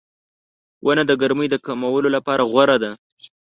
[0.85, 2.91] •ونه د ګرمۍ کمولو لپاره غوره ده.